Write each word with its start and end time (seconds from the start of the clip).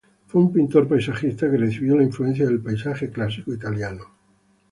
Fue 0.25 0.41
un 0.41 0.51
pintor 0.51 0.87
paisajista 0.87 1.47
que 1.47 1.57
recibió 1.57 1.95
la 1.95 2.01
influencia 2.01 2.47
del 2.47 2.59
paisaje 2.59 3.11
clásico 3.11 3.53
italiano. 3.53 4.03